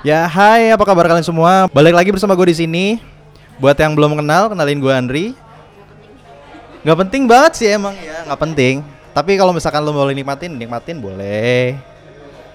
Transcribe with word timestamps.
Ya, 0.00 0.24
hai, 0.24 0.72
apa 0.72 0.80
kabar 0.88 1.12
kalian 1.12 1.20
semua? 1.20 1.68
Balik 1.76 1.92
lagi 1.92 2.08
bersama 2.08 2.32
gue 2.32 2.48
di 2.48 2.64
sini. 2.64 3.04
Buat 3.60 3.76
yang 3.76 3.92
belum 3.92 4.16
kenal, 4.16 4.48
kenalin 4.48 4.80
gue 4.80 4.88
Andri. 4.88 5.26
Gak 6.80 7.04
penting 7.04 7.28
banget 7.28 7.60
sih 7.60 7.68
emang 7.68 7.92
ya, 8.00 8.24
nggak 8.24 8.40
penting. 8.40 8.80
Tapi 9.12 9.36
kalau 9.36 9.52
misalkan 9.52 9.84
lo 9.84 9.92
boleh 9.92 10.16
nikmatin, 10.16 10.56
nikmatin 10.56 11.04
boleh. 11.04 11.76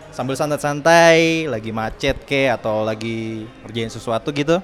Sambil 0.09 0.33
santai-santai, 0.33 1.45
lagi 1.45 1.69
macet 1.69 2.17
ke 2.25 2.49
atau 2.49 2.81
lagi 2.81 3.45
ngerjain 3.61 3.93
sesuatu 3.93 4.33
gitu. 4.33 4.57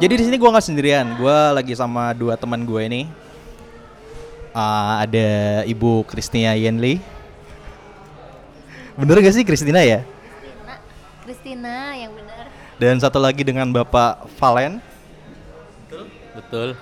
Jadi 0.00 0.14
di 0.16 0.24
sini 0.24 0.40
gue 0.40 0.48
nggak 0.48 0.64
sendirian, 0.64 1.12
gue 1.20 1.38
lagi 1.52 1.76
sama 1.76 2.16
dua 2.16 2.40
teman 2.40 2.64
gue 2.64 2.80
ini. 2.88 3.02
Ah, 4.56 5.04
ada 5.04 5.60
Ibu 5.68 6.08
Kristia 6.08 6.56
Yenli. 6.56 7.17
Bener 8.98 9.22
gak 9.22 9.30
sih 9.30 9.46
Kristina 9.46 9.78
ya? 9.86 10.02
Kristina, 10.02 10.74
Kristina 11.22 11.74
yang 11.94 12.10
benar. 12.18 12.50
Dan 12.82 12.98
satu 12.98 13.22
lagi 13.22 13.46
dengan 13.46 13.70
Bapak 13.70 14.26
Valen. 14.42 14.82
Betul. 16.34 16.74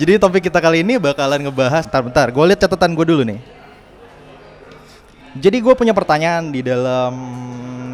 Jadi 0.00 0.16
topik 0.16 0.48
kita 0.48 0.64
kali 0.64 0.80
ini 0.80 0.96
bakalan 0.96 1.44
ngebahas 1.44 1.84
Bentar, 1.84 2.00
bentar, 2.00 2.26
gue 2.30 2.44
lihat 2.46 2.60
catatan 2.62 2.94
gue 2.94 3.06
dulu 3.10 3.22
nih 3.26 3.42
Jadi 5.34 5.58
gue 5.58 5.74
punya 5.74 5.90
pertanyaan 5.90 6.54
di 6.54 6.62
dalam 6.62 7.12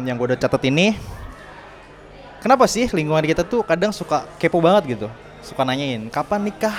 yang 0.05 0.13
gue 0.13 0.29
udah 0.29 0.39
catat 0.39 0.61
ini 0.69 0.93
Kenapa 2.37 2.69
sih 2.69 2.85
lingkungan 2.85 3.25
kita 3.25 3.41
tuh 3.41 3.65
kadang 3.65 3.89
suka 3.89 4.29
kepo 4.37 4.61
banget 4.61 4.93
gitu 4.93 5.07
Suka 5.41 5.65
nanyain, 5.65 6.05
kapan 6.13 6.47
nikah? 6.47 6.77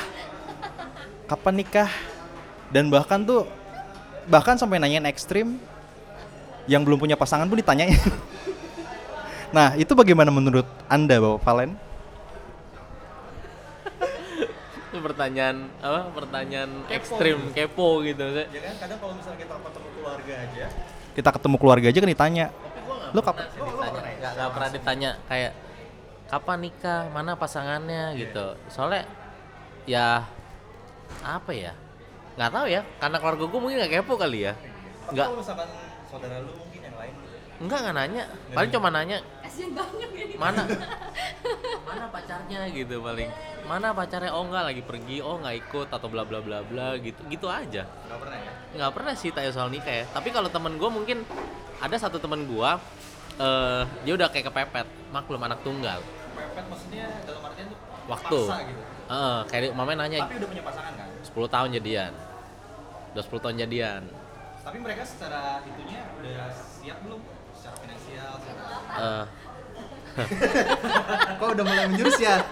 Kapan 1.27 1.55
nikah? 1.61 1.91
Dan 2.71 2.87
bahkan 2.87 3.21
tuh, 3.21 3.49
bahkan 4.31 4.55
sampai 4.55 4.79
nanyain 4.79 5.05
ekstrim 5.09 5.59
Yang 6.69 6.83
belum 6.85 6.99
punya 7.01 7.17
pasangan 7.17 7.49
pun 7.49 7.59
ditanyain 7.59 7.97
Nah 9.57 9.73
itu 9.81 9.97
bagaimana 9.97 10.29
menurut 10.29 10.69
anda 10.93 11.17
Bapak 11.17 11.41
Valen? 11.41 11.73
Itu 14.93 15.01
pertanyaan 15.01 15.73
apa? 15.81 16.13
Pertanyaan 16.13 16.85
ekstrim 16.93 17.49
kepo 17.57 18.05
gitu. 18.05 18.25
Ya 18.29 18.61
kan 18.61 18.75
kadang 18.77 18.99
kalau 19.01 19.17
misalnya 19.17 19.41
kita 19.41 19.55
ketemu 19.57 19.89
keluarga 19.97 20.35
aja 20.37 20.67
kita 21.19 21.35
ketemu 21.35 21.57
keluarga 21.59 21.87
aja 21.91 21.99
kan 21.99 22.11
ditanya 22.15 22.47
lu 23.11 23.21
kapan 23.25 23.45
Sih 23.51 23.59
ditanya, 23.59 24.01
nggak, 24.21 24.33
nggak 24.39 24.51
pernah 24.55 24.71
ditanya 24.71 25.11
kayak 25.27 25.53
kapan 26.29 26.59
nikah, 26.61 27.03
mana 27.09 27.33
pasangannya 27.35 28.15
gitu. 28.21 28.47
Soalnya 28.69 29.09
ya 29.89 30.29
apa 31.25 31.51
ya? 31.57 31.73
Nggak 32.37 32.51
tahu 32.53 32.67
ya, 32.69 32.81
karena 33.01 33.17
keluarga 33.17 33.45
gue 33.49 33.61
mungkin 33.65 33.77
nggak 33.81 33.93
kepo 33.99 34.15
kali 34.21 34.45
ya. 34.47 34.53
Nggak, 35.09 35.27
misalkan 35.41 35.69
saudara 36.09 36.41
lu 36.41 36.53
mungkin 36.57 36.81
yang 36.81 36.97
lain 36.97 37.15
nggak 37.59 37.79
nggak 37.83 37.97
nanya. 37.99 38.25
Paling 38.55 38.71
cuma 38.71 38.89
nanya 38.95 39.19
Kasian 39.43 39.75
banget 39.75 40.11
ya. 40.15 40.39
mana? 40.39 40.63
Mana 41.91 42.07
pacarnya? 42.07 42.71
gitu 42.71 43.03
paling. 43.03 43.29
Mana 43.67 43.91
pacarnya? 43.91 44.31
Oh 44.31 44.47
nggak 44.47 44.65
lagi 44.71 44.83
pergi. 44.87 45.19
Oh 45.19 45.43
nggak 45.43 45.67
ikut 45.67 45.89
atau 45.91 46.07
bla 46.07 46.23
bla 46.23 46.39
bla 46.39 46.63
bla 46.63 46.95
gitu. 47.03 47.19
Gitu 47.27 47.51
aja. 47.51 47.83
Nggak 48.07 48.19
pernah 48.23 48.39
ya? 48.39 48.53
Nggak 48.79 48.91
pernah 48.95 49.13
sih 49.19 49.35
tanya 49.35 49.51
soal 49.51 49.75
nikah 49.75 49.91
ya. 49.91 50.05
Tapi 50.07 50.31
kalau 50.31 50.47
temen 50.47 50.79
gue 50.79 50.87
mungkin 50.87 51.27
ada 51.83 51.97
satu 51.99 52.23
temen 52.23 52.47
gue 52.47 52.71
eh 53.43 53.83
dia 54.07 54.13
udah 54.15 54.31
kayak 54.31 54.55
kepepet. 54.55 54.87
Maklum 55.11 55.43
anak 55.43 55.59
tunggal. 55.67 55.99
Pepet 56.39 56.63
maksudnya 56.71 57.11
dalam 57.27 57.43
artian 57.43 57.67
tuh 57.75 57.79
waktu. 58.07 58.39
paksa 58.39 58.57
gitu? 58.71 58.83
Heeh, 59.11 59.39
kayak 59.51 59.75
mamanya 59.75 60.07
nanya 60.07 60.19
tapi 60.31 60.39
udah 60.39 60.49
punya 60.55 60.63
pasangan 60.63 60.93
kan? 60.95 61.09
10 61.27 61.35
tahun 61.59 61.69
jadian. 61.83 62.13
Udah 63.19 63.23
10 63.27 63.43
tahun 63.43 63.57
jadian 63.67 64.03
tapi 64.69 64.85
mereka 64.85 65.01
secara 65.01 65.65
itunya 65.65 66.05
udah 66.21 66.53
siap 66.53 67.01
belum? 67.01 67.25
Secara 67.57 67.77
finansial 67.81 68.31
secara 68.37 68.65
Eh, 69.01 69.25
kok 71.41 71.49
udah 71.57 71.65
mulai 71.65 71.89
menjurus 71.89 72.21
ya? 72.21 72.45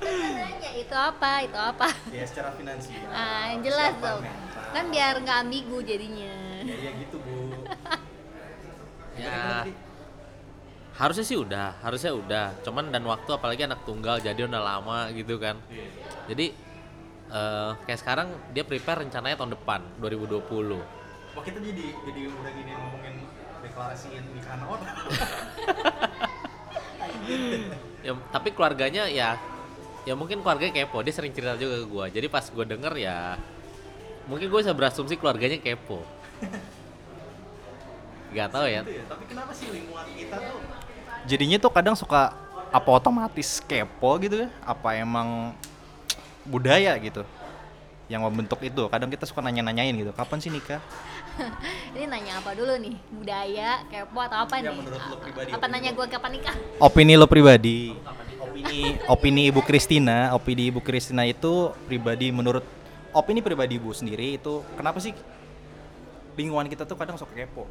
Nanya 0.00 0.70
itu 0.72 0.96
apa? 0.96 1.44
Itu 1.44 1.58
apa? 1.60 1.92
ya 2.08 2.24
secara 2.24 2.48
finansial. 2.56 3.12
Ah, 3.12 3.52
yang 3.52 3.60
jelas 3.60 3.92
Siapa 3.92 4.08
dong. 4.08 4.20
mental. 4.24 4.64
Kan 4.72 4.84
biar 4.88 5.14
nggak 5.20 5.38
ambigu 5.44 5.78
jadinya. 5.84 6.34
ya 6.64 6.76
ya 6.80 6.90
gitu 6.96 7.16
bu. 7.20 7.36
Ya. 9.14 9.62
harusnya 10.98 11.22
sih 11.22 11.36
udah 11.36 11.76
harusnya 11.84 12.10
udah. 12.16 12.46
Cuman 12.64 12.88
dan 12.88 13.04
waktu 13.04 13.30
apalagi 13.30 13.68
anak 13.68 13.84
tunggal 13.84 14.16
jadi 14.16 14.48
udah 14.48 14.64
lama 14.64 15.12
gitu 15.12 15.36
kan. 15.36 15.60
Jadi 16.24 16.56
eh 17.28 17.70
kayak 17.84 18.00
sekarang 18.00 18.32
dia 18.56 18.64
prepare 18.64 19.04
rencananya 19.04 19.36
tahun 19.36 19.52
depan 19.60 19.80
2020 20.00 21.03
Wah 21.34 21.42
kita 21.42 21.58
jadi 21.58 21.86
jadi 22.06 22.30
udah 22.30 22.52
gini 22.54 22.70
ngomongin 22.78 23.14
deklarasiin 23.66 24.22
nikahan 24.38 24.62
orang. 24.62 24.86
ya 28.06 28.14
tapi 28.30 28.54
keluarganya 28.54 29.10
ya 29.10 29.34
ya 30.06 30.14
mungkin 30.14 30.46
keluarganya 30.46 30.86
kepo. 30.86 31.02
Dia 31.02 31.10
sering 31.10 31.34
cerita 31.34 31.58
juga 31.58 31.82
ke 31.82 31.86
gua. 31.90 32.06
Jadi 32.06 32.30
pas 32.30 32.46
gua 32.54 32.62
denger 32.62 32.94
ya 32.94 33.34
mungkin 34.24 34.48
gue 34.48 34.60
bisa 34.64 34.72
berasumsi 34.72 35.20
keluarganya 35.20 35.60
kepo. 35.60 36.00
Nggak 38.32 38.48
tahu 38.48 38.66
ya. 38.70 38.80
Gitu 38.80 39.04
Tapi 39.04 39.24
kenapa 39.28 39.52
sih 39.52 39.68
lingkungan 39.68 40.06
kita 40.16 40.36
tuh? 40.40 40.60
Jadinya 41.28 41.58
tuh 41.60 41.72
kadang 41.72 41.96
suka 41.98 42.32
apa 42.72 42.88
otomatis 42.88 43.60
kepo 43.60 44.16
gitu 44.22 44.46
ya? 44.46 44.48
Apa 44.64 44.96
emang 44.96 45.52
budaya 46.44 46.92
gitu 47.00 47.24
yang 48.06 48.20
membentuk 48.20 48.60
itu? 48.60 48.84
Kadang 48.86 49.08
kita 49.08 49.24
suka 49.24 49.40
nanya-nanyain 49.40 49.94
gitu, 49.94 50.12
kapan 50.12 50.38
sih 50.38 50.52
nikah? 50.52 50.80
Ini 51.96 52.04
nanya 52.06 52.38
apa 52.38 52.52
dulu 52.52 52.76
nih? 52.76 52.94
Budaya, 53.10 53.82
kepo 53.88 54.18
atau 54.20 54.38
apa 54.44 54.60
Ya, 54.60 54.70
nih? 54.70 54.76
menurut 54.76 55.02
lo 55.02 55.16
pribadi, 55.18 55.50
Apa 55.50 55.66
nanya 55.66 55.90
lo. 55.90 55.96
gue 55.98 56.06
kapan 56.08 56.30
nikah? 56.36 56.54
Opini 56.78 57.12
lo 57.16 57.26
pribadi. 57.26 57.96
Opini 58.38 58.80
opini 59.08 59.42
Ibu 59.50 59.60
Kristina, 59.64 60.30
opini 60.30 60.70
Ibu 60.70 60.78
Kristina 60.78 61.26
itu 61.26 61.74
pribadi 61.84 62.30
menurut 62.30 62.62
opini 63.10 63.40
pribadi 63.40 63.76
Ibu 63.76 63.90
sendiri 63.90 64.36
itu 64.36 64.62
kenapa 64.76 65.02
sih 65.02 65.10
lingkungan 66.34 66.70
kita 66.70 66.86
tuh 66.86 66.94
kadang 66.94 67.18
suka 67.18 67.34
kepo? 67.34 67.66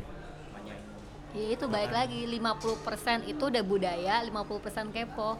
Ya 1.33 1.57
itu 1.57 1.65
baik 1.65 1.89
lagi 1.89 2.29
50% 2.29 3.25
itu 3.25 3.41
udah 3.49 3.63
budaya, 3.65 4.21
50% 4.21 4.93
kepo. 4.93 5.33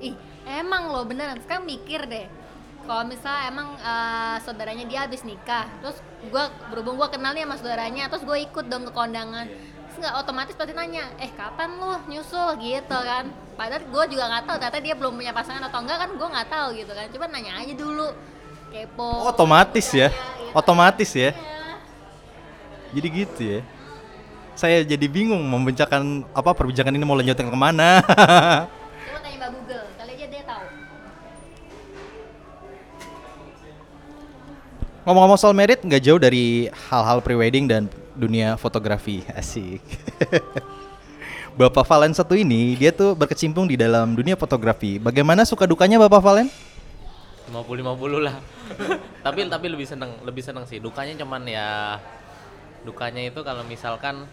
Ih, 0.00 0.16
emang 0.48 0.88
loh 0.88 1.04
beneran. 1.04 1.36
Sekarang 1.44 1.68
mikir 1.68 2.08
deh. 2.08 2.24
Kalau 2.82 3.04
misalnya 3.06 3.42
emang 3.46 3.68
eh, 3.78 4.36
saudaranya 4.42 4.84
dia 4.90 5.06
habis 5.06 5.22
nikah, 5.22 5.70
terus 5.78 5.98
gua 6.28 6.50
berhubung 6.68 6.98
gua 6.98 7.08
kenal 7.08 7.30
nih 7.30 7.46
sama 7.46 7.56
saudaranya, 7.58 8.10
terus 8.10 8.26
gue 8.26 8.38
ikut 8.42 8.66
dong 8.66 8.84
ke 8.90 8.92
kondangan. 8.92 9.46
Terus 9.46 9.96
nggak 10.02 10.14
otomatis 10.24 10.54
pasti 10.56 10.72
nanya, 10.74 11.04
eh 11.22 11.30
kapan 11.30 11.78
lu 11.78 11.94
nyusul 12.10 12.58
gitu 12.58 12.98
kan? 12.98 13.30
Padahal 13.54 13.84
gue 13.86 14.04
juga 14.16 14.24
nggak 14.26 14.44
tahu, 14.48 14.56
ternyata 14.58 14.80
dia 14.82 14.94
belum 14.96 15.12
punya 15.14 15.32
pasangan 15.36 15.62
atau 15.68 15.78
enggak 15.84 15.98
kan 16.00 16.10
gue 16.16 16.28
nggak 16.32 16.48
tahu 16.48 16.66
gitu 16.74 16.92
kan. 16.96 17.06
Coba 17.12 17.24
nanya 17.30 17.52
aja 17.60 17.74
dulu, 17.76 18.08
kepo. 18.72 19.04
Oh, 19.04 19.30
otomatis 19.30 19.86
ya. 19.92 20.08
Budaya, 20.08 20.32
gitu. 20.40 20.58
Otomatis 20.58 21.10
ya. 21.12 21.30
Iya. 21.30 21.60
Jadi 22.92 23.06
gitu 23.14 23.40
ya. 23.40 23.60
Saya 24.52 24.84
jadi 24.84 25.06
bingung 25.08 25.40
membicarakan 25.44 26.28
apa 26.34 26.50
perbincangan 26.52 26.92
ini 26.92 27.04
mau 27.06 27.16
lanjutin 27.16 27.48
ke 27.48 27.56
mana. 27.56 28.00
Ngomong-ngomong 35.02 35.34
soal 35.34 35.50
merit 35.50 35.82
nggak 35.82 35.98
jauh 35.98 36.20
dari 36.22 36.70
hal-hal 36.86 37.18
prewedding 37.18 37.66
dan 37.66 37.90
dunia 38.14 38.54
fotografi. 38.54 39.26
Asik. 39.34 39.82
Bapak 41.58 41.84
Valen 41.84 42.14
satu 42.14 42.38
ini 42.38 42.78
dia 42.78 42.94
tuh 42.94 43.12
berkecimpung 43.18 43.66
di 43.66 43.74
dalam 43.74 44.14
dunia 44.14 44.38
fotografi. 44.38 45.02
Bagaimana 45.02 45.42
suka 45.42 45.66
dukanya 45.66 45.98
Bapak 45.98 46.22
Valen? 46.22 46.48
50-50 47.52 48.24
lah 48.24 48.36
tapi 49.26 49.44
tapi 49.50 49.66
lebih 49.68 49.84
seneng 49.84 50.16
lebih 50.24 50.40
seneng 50.40 50.64
sih 50.64 50.80
dukanya 50.80 51.12
cuman 51.20 51.42
ya 51.44 52.00
dukanya 52.86 53.28
itu 53.28 53.44
kalau 53.44 53.60
misalkan 53.68 54.24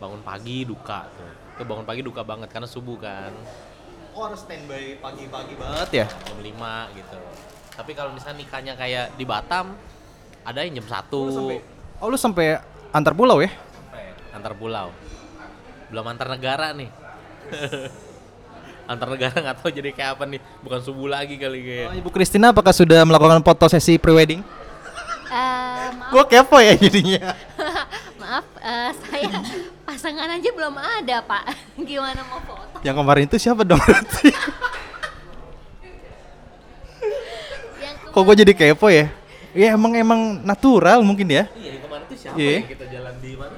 bangun 0.00 0.22
pagi 0.24 0.64
duka 0.64 1.04
tuh 1.12 1.28
itu 1.58 1.62
bangun 1.68 1.84
pagi 1.84 2.00
duka 2.00 2.24
banget 2.24 2.48
karena 2.48 2.64
subuh 2.70 2.96
kan 2.96 3.34
Oh 4.14 4.30
harus 4.30 4.46
standby 4.46 4.94
pagi-pagi 5.02 5.58
banget 5.58 5.88
ya. 5.90 6.06
jam 6.06 6.38
5 6.38 6.96
gitu 7.02 7.18
tapi 7.74 7.92
kalau 7.92 8.10
misalnya 8.10 8.38
nikahnya 8.40 8.74
kayak 8.74 9.14
di 9.14 9.24
Batam 9.24 9.74
ada 10.42 10.60
yang 10.60 10.78
jam 10.78 10.86
1 10.86 11.10
Oh 11.98 12.06
lu 12.06 12.14
sampai 12.14 12.60
antar 12.90 13.12
pulau 13.12 13.38
ya? 13.38 13.50
antar 14.30 14.52
pulau 14.52 14.90
belum 15.88 16.04
antar 16.04 16.26
negara 16.28 16.74
nih 16.74 16.90
antar 18.90 19.08
negara 19.08 19.32
nggak 19.32 19.56
tahu 19.58 19.70
jadi 19.70 19.90
kayak 19.90 20.10
apa 20.14 20.24
nih 20.26 20.40
bukan 20.60 20.80
subuh 20.80 21.08
lagi 21.08 21.38
kali 21.38 21.60
kayak 21.60 21.88
Oh, 21.88 21.96
Ibu 21.96 22.10
Kristina 22.10 22.50
apakah 22.50 22.70
sudah 22.70 23.00
melakukan 23.02 23.40
foto 23.40 23.64
sesi 23.68 23.96
prewedding? 23.96 24.42
Eh, 25.24 25.86
maaf, 25.90 26.10
Gua 26.12 26.24
kepo 26.26 26.58
ya 26.58 26.76
jadinya. 26.76 27.34
maaf, 28.22 28.44
eh, 28.60 28.90
saya 28.92 29.26
pasangan 29.82 30.30
aja 30.30 30.46
belum 30.46 30.76
ada 30.76 31.16
pak. 31.24 31.42
Gimana 31.88 32.22
mau 32.28 32.38
foto? 32.38 32.78
Yang 32.82 32.96
kemarin 33.00 33.24
itu 33.24 33.36
siapa 33.40 33.62
dong 33.64 33.80
berarti? 33.80 34.30
Yang 37.80 37.96
Kok 38.14 38.22
gue 38.22 38.46
jadi 38.46 38.52
kepo 38.54 38.86
ya? 38.86 39.10
Ya 39.50 39.74
emang 39.74 39.90
emang 39.94 40.20
natural 40.42 41.02
mungkin 41.02 41.26
ya. 41.26 41.50
iya 41.54 41.78
kemarin 41.78 42.06
tuh 42.06 42.18
siapa 42.18 42.38
Iya. 42.38 42.54
yang 42.58 42.70
kita 42.70 42.86
jalan 42.86 43.14
di 43.18 43.32
mana 43.34 43.56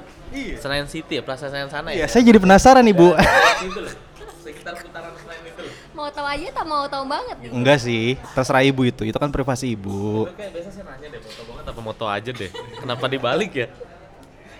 Senayan 0.57 0.87
City 0.89 1.13
ya, 1.17 1.21
Plaza 1.21 1.49
Senayan 1.49 1.69
sana 1.69 1.89
Iya, 1.89 2.05
ya. 2.05 2.07
saya 2.09 2.21
jadi 2.21 2.37
penasaran 2.37 2.81
nih, 2.81 2.93
Bu. 2.93 3.13
Itu 3.61 3.79
loh. 3.81 3.93
Sekitar 4.45 4.77
putaran 4.77 5.13
Senayan 5.13 5.45
itu 5.45 5.61
loh. 5.61 5.73
Mau 5.93 6.09
tahu 6.09 6.25
aja 6.25 6.45
tak 6.53 6.65
mau 6.65 6.85
tahu 6.85 7.03
banget 7.05 7.35
nih. 7.41 7.49
Enggak 7.49 7.77
sih, 7.81 8.17
terserah 8.33 8.61
Ibu 8.61 8.81
itu. 8.85 9.01
Itu 9.05 9.17
kan 9.17 9.29
privasi 9.29 9.73
Ibu. 9.73 10.29
Itu 10.29 10.37
kayak 10.37 10.51
biasa 10.53 10.69
saya 10.69 10.85
nanya 10.89 11.07
deh, 11.09 11.21
moto 11.21 11.41
banget 11.49 11.65
apa 11.65 11.81
moto 11.81 12.05
aja 12.05 12.29
deh. 12.29 12.51
Kenapa 12.53 13.05
dibalik 13.05 13.51
ya? 13.53 13.67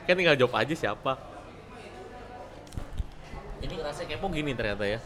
Kan 0.06 0.14
tinggal 0.14 0.34
jawab 0.34 0.54
aja 0.58 0.74
siapa. 0.74 1.14
Ini 3.58 3.74
ngerasa 3.74 4.02
kepo 4.06 4.26
gini 4.30 4.54
ternyata 4.54 4.86
ya. 4.86 4.98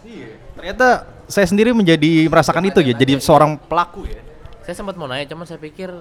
Ternyata 0.55 0.87
saya 1.27 1.47
sendiri 1.47 1.71
menjadi 1.71 2.27
merasakan 2.27 2.67
itu 2.67 2.79
ya, 2.79 2.91
jadi 2.91 3.19
seorang 3.19 3.55
pelaku 3.55 4.07
ya. 4.07 4.30
Saya 4.71 4.87
sempat 4.87 4.95
mau 4.95 5.03
nanya, 5.03 5.27
cuman 5.27 5.43
saya 5.43 5.59
pikir 5.59 5.91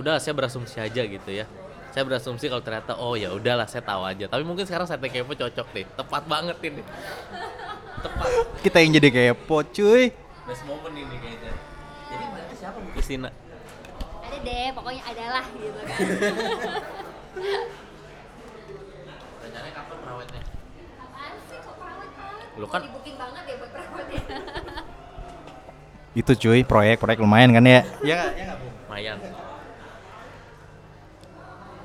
udah 0.00 0.16
saya 0.16 0.32
berasumsi 0.32 0.80
aja 0.80 1.04
gitu 1.04 1.28
ya. 1.28 1.44
Saya 1.92 2.08
berasumsi 2.08 2.48
kalau 2.48 2.64
ternyata 2.64 2.96
oh 2.96 3.12
ya 3.20 3.28
udahlah 3.28 3.68
saya 3.68 3.84
tahu 3.84 4.00
aja. 4.00 4.24
Tapi 4.32 4.40
mungkin 4.48 4.64
sekarang 4.64 4.88
saya 4.88 4.96
kepo 4.96 5.36
cocok 5.36 5.66
deh. 5.76 5.84
Tepat 5.92 6.24
banget 6.24 6.56
ini. 6.64 6.80
Tepat. 8.00 8.28
Kita 8.64 8.80
yang 8.80 8.96
jadi 8.96 9.08
kepo, 9.12 9.60
cuy. 9.68 10.08
Best 10.48 10.64
moment 10.64 10.96
ini 10.96 11.12
kayaknya. 11.20 11.52
Jadi 12.08 12.24
berarti 12.32 12.54
siapa 12.56 12.80
Bu 12.80 12.88
Kristina? 12.96 13.28
Ada 14.24 14.36
deh, 14.40 14.68
pokoknya 14.72 15.02
adalah 15.04 15.44
gitu 15.60 15.80
kan. 15.84 15.96
Rencananya 19.44 19.74
kapan 19.76 19.96
perawatnya? 20.00 20.42
Apaan 20.96 21.32
sih 21.44 21.60
kok 21.60 21.76
perawat 21.76 22.08
banget? 22.16 22.56
Lu 22.56 22.66
kan- 22.72 22.80
Mau 22.80 22.88
di-booking 22.88 23.16
banget 23.20 23.42
ya 23.44 23.54
buat 23.60 23.68
perawatnya. 23.68 24.20
Itu 26.14 26.32
cuy, 26.38 26.62
proyek 26.62 27.02
proyek 27.02 27.18
lumayan 27.18 27.50
kan 27.50 27.66
ya? 27.66 27.82
Iya 28.00 28.30
nggak, 28.30 28.56
Bu? 28.62 28.66
Lumayan. 28.86 29.18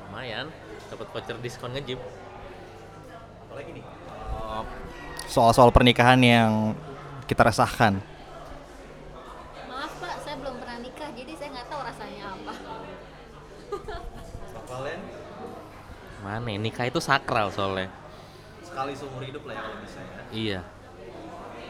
Lumayan. 0.06 0.46
Dapat 0.94 1.08
voucher 1.10 1.38
diskon 1.42 1.74
nge-gym. 1.74 1.98
Apalagi 3.50 3.70
nih? 3.74 3.86
Soal-soal 5.30 5.74
pernikahan 5.74 6.22
yang 6.22 6.78
kita 7.30 7.46
resahkan. 7.46 8.02
Maaf 9.70 9.94
pak, 10.02 10.22
saya 10.26 10.38
belum 10.42 10.58
pernah 10.58 10.78
nikah, 10.81 11.10
jadi 11.14 11.34
saya 11.38 11.50
nggak 11.54 11.68
tahu 11.70 11.81
rasanya 11.86 12.24
apa. 12.34 12.54
Mana 16.20 16.50
ya, 16.54 16.58
nikah 16.58 16.86
itu 16.90 17.02
sakral 17.02 17.50
soalnya. 17.54 17.90
Sekali 18.66 18.94
seumur 18.94 19.26
hidup 19.26 19.46
lah 19.50 19.58
ya 19.58 19.62
kalau 19.66 19.78
bisa 19.81 20.00
ya. 20.02 20.22
Iya. 20.30 20.62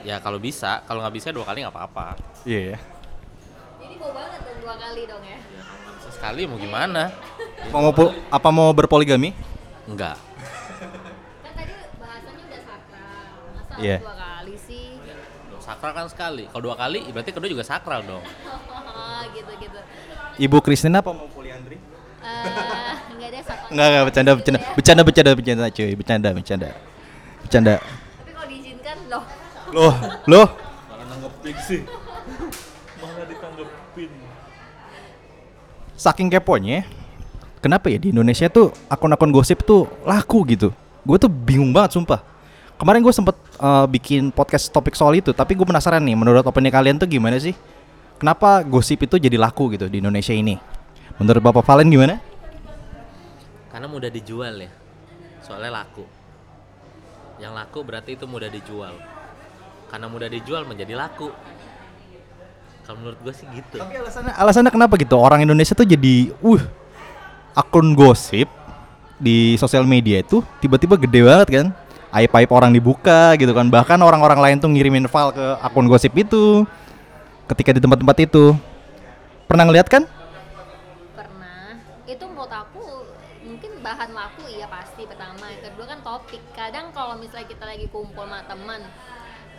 Ya 0.08 0.16
kalau 0.24 0.40
bisa, 0.40 0.80
kalau 0.88 1.04
nggak 1.04 1.16
bisa 1.16 1.28
dua 1.36 1.44
kali 1.44 1.64
nggak 1.64 1.76
apa-apa. 1.76 2.16
Iya. 2.48 2.80
Jadi 3.80 3.94
mau 4.00 4.12
banget 4.16 4.40
dong 4.48 4.60
dua 4.64 4.76
kali 4.80 5.02
dong 5.06 5.24
ya. 5.24 5.40
Sekali 6.10 6.42
mau 6.48 6.58
gimana? 6.60 7.12
Mau, 7.72 7.92
mau 7.92 8.08
apa 8.32 8.50
mau 8.50 8.72
berpoligami? 8.72 9.36
Enggak. 9.88 10.16
Kan 10.20 11.52
tadi 11.56 11.74
bahasanya 12.00 12.44
udah 12.48 12.62
sakral, 12.64 13.34
masa 13.56 13.74
Iya. 13.80 13.98
harus 14.00 14.08
dua 14.08 14.16
kali 14.16 14.56
sih? 14.58 14.86
Sakral 15.60 15.92
kan 15.94 16.06
sekali. 16.08 16.44
Kalau 16.50 16.64
dua 16.64 16.76
kali, 16.80 17.00
berarti 17.12 17.32
kedua 17.36 17.50
juga 17.52 17.64
sakral 17.68 18.02
dong. 18.08 18.24
Oh, 18.24 19.22
gitu-gitu. 19.36 19.80
Ibu 20.40 20.58
Kristina 20.64 21.04
apa 21.04 21.12
mau 21.12 21.28
poliandri? 21.28 21.76
Eh, 21.76 22.94
enggak 23.16 23.30
deh 23.32 23.42
satu. 23.44 23.66
Enggak, 23.72 23.88
enggak 23.88 24.04
bercanda, 24.08 24.32
bercanda, 24.36 24.60
bercanda, 24.76 25.02
bercanda, 25.04 25.32
bercanda, 25.36 25.66
cuy, 25.72 25.92
bercanda, 25.96 26.30
bercanda, 26.32 26.70
bercanda. 27.44 27.76
Loh. 29.70 29.94
Loh, 29.94 29.94
loh, 30.26 30.48
Malah 30.90 31.06
nanggepin 31.14 31.58
sih. 31.62 31.82
Malah 33.00 33.26
ditanggepin. 33.30 34.10
saking 36.00 36.32
keponya, 36.32 36.88
kenapa 37.60 37.92
ya 37.92 38.00
di 38.00 38.16
Indonesia 38.16 38.48
tuh 38.48 38.72
akun-akun 38.88 39.30
gosip 39.36 39.62
tuh 39.68 39.86
laku 40.08 40.48
gitu? 40.48 40.72
Gue 41.04 41.18
tuh 41.20 41.30
bingung 41.30 41.76
banget 41.76 42.00
sumpah. 42.00 42.24
Kemarin 42.80 43.04
gue 43.04 43.12
sempet 43.12 43.36
uh, 43.60 43.84
bikin 43.92 44.32
podcast 44.32 44.72
topik 44.72 44.96
soal 44.96 45.12
itu, 45.20 45.36
tapi 45.36 45.52
gue 45.52 45.68
penasaran 45.68 46.00
nih, 46.00 46.16
menurut 46.16 46.48
opini 46.48 46.72
kalian 46.72 46.96
tuh 46.96 47.12
gimana 47.12 47.36
sih? 47.36 47.52
Kenapa 48.16 48.64
gosip 48.64 49.04
itu 49.04 49.20
jadi 49.20 49.36
laku 49.36 49.76
gitu 49.76 49.92
di 49.92 50.00
Indonesia 50.00 50.32
ini? 50.32 50.56
Menurut 51.20 51.44
Bapak 51.44 51.68
Valen 51.68 51.92
gimana? 51.92 52.24
Karena 53.68 53.88
mudah 53.92 54.08
dijual 54.08 54.56
ya. 54.56 54.72
Soalnya 55.44 55.84
laku. 55.84 56.08
Yang 57.40 57.54
laku 57.60 57.80
berarti 57.84 58.16
itu 58.16 58.24
mudah 58.28 58.48
dijual. 58.48 58.96
Karena 59.90 60.06
mudah 60.06 60.30
dijual 60.30 60.64
menjadi 60.70 60.94
laku. 60.94 61.34
Kalau 62.86 62.98
menurut 63.02 63.20
gue 63.22 63.34
sih 63.34 63.46
gitu. 63.54 63.78
Tapi 63.78 64.02
alasannya, 64.02 64.34
alasannya 64.34 64.72
kenapa 64.74 64.98
gitu? 64.98 65.14
Orang 65.18 65.46
Indonesia 65.46 65.78
tuh 65.78 65.86
jadi, 65.86 66.34
uh, 66.42 66.62
akun 67.54 67.94
gosip 67.94 68.50
di 69.20 69.60
sosial 69.60 69.84
media 69.84 70.24
itu 70.24 70.42
tiba-tiba 70.64 70.96
gede 70.98 71.22
banget 71.22 71.48
kan? 71.50 71.68
Aib-aib 72.10 72.50
orang 72.50 72.74
dibuka 72.74 73.38
gitu 73.38 73.54
kan. 73.54 73.70
Bahkan 73.70 74.02
orang-orang 74.02 74.42
lain 74.42 74.58
tuh 74.58 74.70
ngirimin 74.74 75.06
file 75.06 75.34
ke 75.38 75.46
akun 75.62 75.86
gosip 75.86 76.14
itu 76.18 76.66
ketika 77.46 77.74
di 77.74 77.82
tempat-tempat 77.82 78.18
itu. 78.26 78.58
Pernah 79.46 79.70
ngeliat 79.70 79.86
kan? 79.86 80.06
Pernah. 81.14 81.78
Itu 82.10 82.26
menurut 82.26 82.50
aku 82.50 83.06
mungkin 83.46 83.82
bahan 83.86 84.14
laku 84.14 84.50
iya 84.50 84.66
pasti 84.66 85.06
pertama. 85.06 85.50
Kedua 85.62 85.86
kan 85.86 86.00
topik. 86.02 86.42
Kadang 86.58 86.90
kalau 86.94 87.22
misalnya 87.22 87.46
kita 87.46 87.66
lagi 87.70 87.86
kumpul 87.94 88.26
sama 88.26 88.42
teman, 88.50 88.82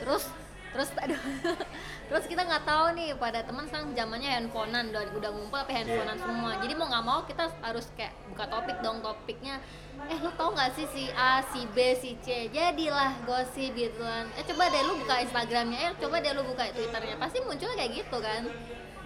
terus 0.01 0.25
terus 0.71 0.87
aduh, 1.03 1.19
terus 2.09 2.25
kita 2.31 2.47
nggak 2.47 2.63
tahu 2.63 2.95
nih 2.95 3.11
pada 3.19 3.43
teman 3.43 3.67
sekarang 3.67 3.91
zamannya 3.91 4.31
handphonean 4.31 4.95
udah 4.95 5.03
udah 5.19 5.31
ngumpul 5.35 5.59
tapi 5.67 5.75
handphonean 5.75 6.19
semua. 6.23 6.63
Jadi 6.63 6.73
mau 6.79 6.87
nggak 6.87 7.05
mau 7.05 7.21
kita 7.27 7.51
harus 7.59 7.91
kayak 7.99 8.15
buka 8.31 8.45
topik 8.47 8.77
dong 8.79 9.03
topiknya. 9.03 9.59
Eh 10.07 10.17
lu 10.23 10.31
tau 10.39 10.55
nggak 10.55 10.71
sih 10.79 10.87
si 10.95 11.05
A 11.13 11.43
si 11.51 11.67
B 11.75 11.99
si 11.99 12.15
C? 12.23 12.47
Jadilah 12.55 13.19
gosip 13.27 13.75
gitu 13.75 13.99
kan. 13.99 14.31
Eh 14.39 14.47
coba 14.47 14.71
deh 14.71 14.83
lu 14.87 14.95
buka 15.03 15.15
Instagramnya 15.19 15.79
eh 15.91 15.93
coba 15.99 16.23
deh 16.23 16.33
lu 16.39 16.43
buka 16.47 16.71
Twitternya. 16.71 17.19
Pasti 17.19 17.43
muncul 17.43 17.71
kayak 17.75 17.91
gitu 17.91 18.17
kan. 18.23 18.47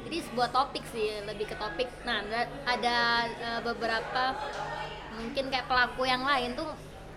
Jadi 0.04 0.16
sebuah 0.20 0.52
topik 0.52 0.84
sih 0.92 1.24
lebih 1.24 1.48
ke 1.48 1.56
topik. 1.56 1.88
Nah 2.04 2.20
ada, 2.20 2.40
ada 2.68 2.96
eh, 3.24 3.60
beberapa 3.64 4.36
mungkin 5.16 5.48
kayak 5.48 5.64
pelaku 5.64 6.04
yang 6.04 6.28
lain 6.28 6.52
tuh 6.52 6.68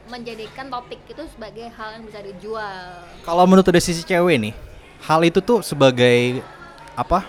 menjadikan 0.07 0.71
topik 0.71 1.00
itu 1.07 1.24
sebagai 1.30 1.68
hal 1.75 2.00
yang 2.00 2.04
bisa 2.07 2.19
dijual 2.24 3.04
Kalau 3.24 3.44
menurut 3.44 3.68
dari 3.68 3.83
sisi 3.83 4.01
cewek 4.01 4.36
nih, 4.39 4.54
hal 5.04 5.19
itu 5.24 5.39
tuh 5.44 5.59
sebagai 5.62 6.42
apa? 6.95 7.27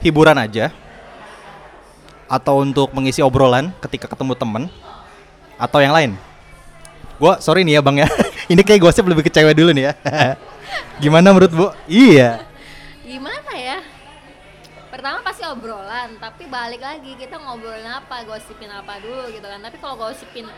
Hiburan 0.00 0.36
aja 0.36 0.72
atau 2.26 2.58
untuk 2.58 2.90
mengisi 2.90 3.22
obrolan 3.22 3.70
ketika 3.78 4.10
ketemu 4.10 4.34
temen 4.34 4.62
atau 5.56 5.78
yang 5.78 5.94
lain? 5.94 6.12
Gua 7.16 7.40
sorry 7.40 7.64
nih 7.64 7.78
ya 7.78 7.82
bang 7.84 8.04
ya, 8.04 8.08
ini 8.52 8.60
kayak 8.60 8.82
gosip 8.82 9.06
lebih 9.08 9.24
ke 9.24 9.32
cewek 9.32 9.56
dulu 9.56 9.72
nih 9.72 9.88
ya. 9.88 9.92
Gimana 11.02 11.32
menurut 11.32 11.52
bu? 11.52 11.66
Iya. 11.86 12.44
gimana 13.06 13.54
ya 13.54 13.78
pertama 14.90 15.22
pasti 15.22 15.46
obrolan 15.46 16.18
tapi 16.18 16.50
balik 16.50 16.82
lagi 16.82 17.14
kita 17.14 17.38
ngobrolin 17.38 17.86
apa 17.86 18.26
gosipin 18.26 18.66
apa 18.66 18.98
dulu 18.98 19.30
gitu 19.30 19.46
kan 19.46 19.62
tapi 19.62 19.76
kalau 19.78 19.94
gosipin 19.94 20.50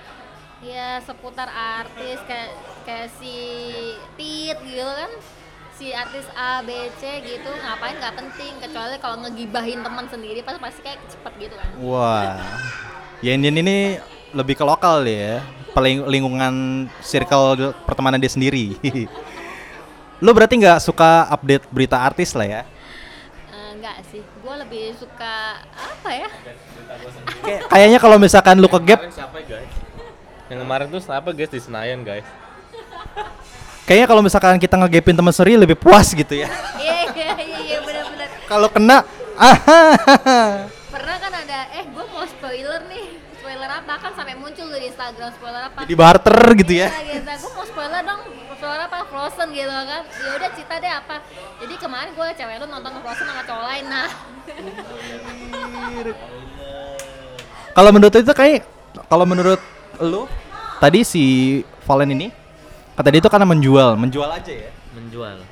ya 0.59 0.99
seputar 1.01 1.47
artis 1.49 2.19
kayak 2.27 2.51
kayak 2.83 3.09
si 3.15 3.35
Tit 4.15 4.59
gitu 4.61 4.83
kan 4.83 5.11
si 5.73 5.95
artis 5.95 6.27
A 6.35 6.59
B 6.61 6.71
C 6.99 7.03
gitu 7.23 7.47
ngapain 7.47 7.95
nggak 7.95 8.15
penting 8.17 8.53
kecuali 8.59 8.99
kalau 8.99 9.23
ngegibahin 9.23 9.79
teman 9.79 10.11
sendiri 10.11 10.43
pasti 10.43 10.59
pasti 10.59 10.81
kayak 10.83 10.99
cepet 11.07 11.33
gitu 11.39 11.55
kan 11.55 11.69
Wah, 11.79 12.43
ya 13.23 13.31
Indian 13.33 13.55
ini 13.57 13.77
lebih 14.29 14.55
ke 14.55 14.65
lokal 14.67 15.09
ya, 15.09 15.41
paling 15.73 16.05
lingkungan 16.05 16.85
circle 17.01 17.57
pertemanan 17.89 18.21
dia 18.21 18.29
sendiri. 18.29 18.77
Lu 20.25 20.37
berarti 20.37 20.61
nggak 20.61 20.85
suka 20.85 21.25
update 21.33 21.65
berita 21.71 21.97
artis 21.97 22.37
lah 22.37 22.45
ya? 22.45 22.63
Eh, 23.49 23.71
enggak 23.73 24.05
sih 24.13 24.21
gue 24.21 24.55
lebih 24.59 24.93
suka 24.99 25.63
apa 25.65 26.11
ya 26.13 26.29
Kayak- 27.41 27.65
Kayaknya 27.71 27.99
kalau 27.99 28.17
misalkan 28.19 28.59
lu 28.59 28.67
ke 28.67 28.81
gap? 28.85 29.01
Yang 30.49 30.59
kemarin 30.65 30.87
tuh 30.89 31.01
siapa 31.05 31.29
guys? 31.37 31.53
Di 31.53 31.61
Senayan 31.61 32.01
guys? 32.01 32.25
kayaknya 33.89 34.05
kalau 34.09 34.21
misalkan 34.21 34.61
kita 34.61 34.77
ngegapin 34.77 35.17
teman 35.17 35.33
sendiri 35.33 35.65
lebih 35.65 35.77
puas 35.81 36.13
gitu 36.13 36.45
ya. 36.45 36.49
iya 36.77 37.09
iya 37.09 37.33
iya 37.41 37.59
iya 37.65 37.79
benar-benar. 37.81 38.29
Kalau 38.45 38.69
kena, 38.69 39.01
ah, 39.37 39.57
pernah 40.93 41.17
kan 41.21 41.33
ada 41.33 41.59
eh 41.73 41.85
gue 41.89 42.05
mau 42.09 42.25
spoiler 42.25 42.85
nih. 42.89 43.07
Spoiler 43.41 43.71
apa? 43.81 43.93
Kan 43.97 44.13
sampai 44.13 44.37
muncul 44.37 44.69
tuh 44.69 44.77
di 44.77 44.89
Instagram 44.93 45.33
spoiler 45.37 45.63
apa. 45.73 45.89
Jadi 45.89 45.97
barter 45.97 46.41
gitu 46.65 46.73
ya. 46.85 46.89
Iya, 46.93 47.21
gitu. 47.21 47.33
gue 47.49 47.53
mau 47.57 47.65
spoiler 47.65 48.01
dong. 48.05 48.21
Spoiler 48.61 48.81
apa? 48.89 48.99
Frozen 49.09 49.49
gitu 49.57 49.73
kan. 49.73 50.03
Ya 50.05 50.31
udah 50.37 50.51
cita 50.53 50.75
deh 50.81 50.93
apa. 50.93 51.17
Jadi 51.61 51.75
kemarin 51.81 52.11
gue 52.13 52.27
cewek 52.37 52.57
lu 52.61 52.67
nonton 52.69 52.93
Frozen 53.05 53.25
sama 53.25 53.43
cowok 53.45 53.65
lain 53.69 53.85
nah. 53.89 54.11
Kalau 57.73 57.91
menurut 57.93 58.15
itu 58.17 58.33
kayak, 58.37 58.69
kalau 59.07 59.25
menurut 59.25 59.61
lu, 60.03 60.27
tadi 60.79 61.03
si 61.03 61.25
Valen 61.87 62.15
ini, 62.15 62.29
kata 62.95 63.09
dia 63.11 63.21
itu 63.23 63.31
karena 63.31 63.47
menjual, 63.49 63.97
menjual 63.99 64.31
aja 64.31 64.53
ya. 64.53 64.71
Menjual. 64.95 65.43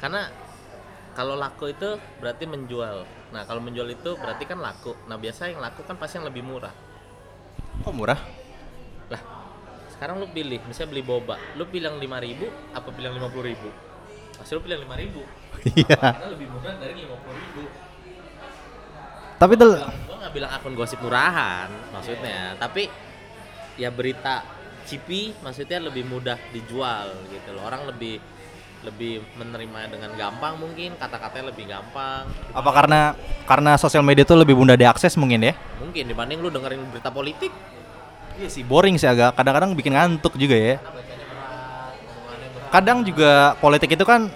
Karena 0.00 0.28
kalau 1.12 1.36
laku 1.36 1.70
itu 1.70 2.00
berarti 2.18 2.44
menjual. 2.48 3.04
Nah 3.32 3.42
kalau 3.48 3.60
menjual 3.64 3.88
itu 3.88 4.16
berarti 4.16 4.44
kan 4.48 4.60
laku. 4.60 4.96
Nah 5.08 5.16
biasa 5.16 5.52
yang 5.52 5.60
laku 5.60 5.84
kan 5.84 5.96
pasti 5.96 6.20
yang 6.20 6.26
lebih 6.28 6.44
murah. 6.44 6.72
Kok 7.84 7.94
murah? 7.94 8.20
Lah 9.12 9.42
sekarang 10.02 10.18
lu 10.18 10.26
pilih 10.34 10.58
misalnya 10.66 10.98
beli 10.98 11.04
boba 11.06 11.38
lu 11.54 11.62
pilih 11.70 11.86
yang 11.94 12.02
lima 12.02 12.18
ribu 12.18 12.50
apa 12.74 12.90
pilih 12.90 13.06
yang 13.06 13.22
lima 13.22 13.30
puluh 13.30 13.54
ribu 13.54 13.70
pasti 14.34 14.50
lu 14.58 14.66
pilih 14.66 14.82
yang 14.82 14.84
lima 14.90 14.96
ribu 14.98 15.22
Iya. 15.78 15.94
karena 15.94 16.26
lebih 16.34 16.46
murah 16.50 16.74
dari 16.74 16.94
lima 17.06 17.14
puluh 17.22 17.38
ribu 17.38 17.62
Tapi 19.38 19.52
tuh 19.54 19.78
gue 19.78 20.16
nggak 20.18 20.32
bilang 20.34 20.50
akun 20.58 20.74
gosip 20.74 20.98
murahan 20.98 21.70
maksudnya 21.94 22.58
tapi 22.58 22.90
ya 23.80 23.88
berita 23.88 24.44
cipi 24.84 25.32
maksudnya 25.40 25.78
lebih 25.78 26.04
mudah 26.06 26.36
dijual 26.50 27.08
gitu 27.30 27.54
loh. 27.54 27.64
Orang 27.64 27.86
lebih 27.88 28.18
lebih 28.82 29.22
menerima 29.38 29.94
dengan 29.94 30.10
gampang 30.18 30.58
mungkin 30.58 30.98
kata-katanya 30.98 31.54
lebih 31.54 31.70
gampang. 31.70 32.26
Apa 32.50 32.70
karena 32.74 33.00
karena 33.46 33.78
sosial 33.78 34.02
media 34.02 34.26
tuh 34.26 34.34
lebih 34.34 34.58
mudah 34.58 34.74
diakses 34.74 35.14
mungkin 35.14 35.46
ya? 35.46 35.54
mungkin 35.78 36.08
dibanding 36.08 36.38
lu 36.42 36.50
dengerin 36.50 36.82
berita 36.90 37.10
politik. 37.10 37.52
Iya 38.40 38.48
sih 38.48 38.64
boring 38.66 38.98
sih 38.98 39.06
agak. 39.06 39.38
Kadang-kadang 39.38 39.76
bikin 39.78 39.94
ngantuk 39.94 40.34
juga 40.34 40.56
ya. 40.56 40.76
Kadang 42.72 43.04
juga 43.04 43.52
politik 43.60 43.92
itu 43.92 44.04
kan 44.08 44.32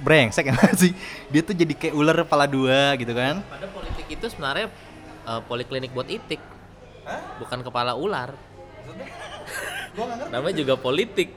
brengsek 0.00 0.48
ya 0.50 0.54
sih. 0.74 0.96
Dia 1.30 1.44
tuh 1.44 1.54
jadi 1.54 1.70
kayak 1.76 1.94
ular 1.94 2.16
kepala 2.24 2.48
dua 2.48 2.96
gitu 2.98 3.12
kan. 3.14 3.44
Padahal 3.46 3.72
politik 3.76 4.06
itu 4.10 4.26
sebenarnya 4.26 4.66
eh, 5.28 5.40
poliklinik 5.46 5.92
buat 5.94 6.08
itik. 6.08 6.40
Bukan 7.40 7.62
kepala 7.62 7.94
ular 7.94 8.47
namanya 10.32 10.56
juga 10.56 10.74
politik 10.78 11.32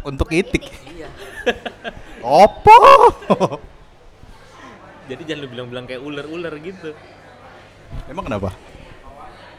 Untuk 0.00 0.32
itik. 0.32 0.64
iya 0.88 1.08
Opo. 2.24 2.76
jadi 5.08 5.22
jangan 5.24 5.40
lu 5.44 5.48
bilang-bilang 5.52 5.84
kayak 5.84 6.00
ular-ular 6.00 6.54
gitu 6.60 6.92
Emang 8.06 8.24
kenapa? 8.28 8.52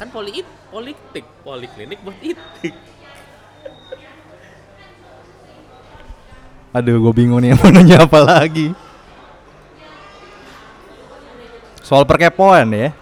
kan 0.01 0.09
poli 0.09 0.41
politik 0.73 1.25
poliklinik 1.45 2.01
buat 2.01 2.17
itik 2.21 2.73
Aduh, 6.71 7.03
gue 7.03 7.13
bingung 7.13 7.43
nih 7.43 7.51
mau 7.51 7.67
nanya 7.67 8.07
apa 8.07 8.23
lagi. 8.23 8.71
Soal 11.83 12.07
perkepoan 12.07 12.71
ya. 12.71 12.95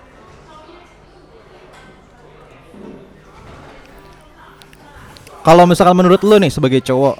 Kalau 5.49 5.65
misalkan 5.65 5.97
menurut 5.97 6.21
lu 6.21 6.37
nih 6.37 6.53
sebagai 6.53 6.77
cowok, 6.85 7.17